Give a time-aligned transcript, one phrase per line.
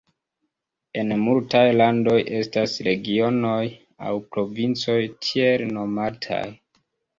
[1.01, 3.61] En multaj landoj estas regionoj
[4.13, 6.45] aŭ provincoj tiele nomataj.